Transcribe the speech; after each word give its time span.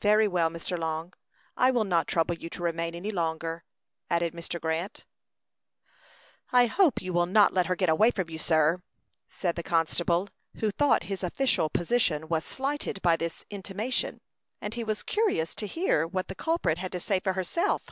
"Very 0.00 0.28
well, 0.28 0.48
Mr. 0.48 0.78
Long; 0.78 1.12
I 1.56 1.72
will 1.72 1.82
not 1.82 2.06
trouble 2.06 2.36
you 2.36 2.48
to 2.50 2.62
remain 2.62 2.94
any 2.94 3.10
longer," 3.10 3.64
added 4.08 4.32
Mr. 4.32 4.60
Grant. 4.60 5.04
"I 6.52 6.66
hope 6.66 7.02
you 7.02 7.12
will 7.12 7.26
not 7.26 7.52
let 7.52 7.66
her 7.66 7.74
get 7.74 7.88
away 7.88 8.12
from 8.12 8.30
you, 8.30 8.38
sir," 8.38 8.80
said 9.28 9.56
the 9.56 9.64
constable, 9.64 10.28
who 10.58 10.70
thought 10.70 11.02
his 11.10 11.24
official 11.24 11.68
position 11.68 12.28
was 12.28 12.44
slighted 12.44 13.02
by 13.02 13.16
this 13.16 13.44
intimation; 13.50 14.20
and 14.60 14.74
he 14.74 14.84
was 14.84 15.02
curious 15.02 15.52
to 15.56 15.66
hear 15.66 16.06
what 16.06 16.28
the 16.28 16.36
culprit 16.36 16.78
had 16.78 16.92
to 16.92 17.00
say 17.00 17.18
for 17.18 17.32
herself. 17.32 17.88